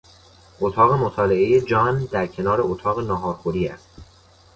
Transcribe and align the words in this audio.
اتاق 0.59 0.93
مطالعهی 0.93 1.61
جان 1.61 2.05
در 2.11 2.27
کنار 2.27 2.61
اتاق 2.61 2.99
ناهار 2.99 3.33
خوری 3.33 3.67
است. 3.67 3.89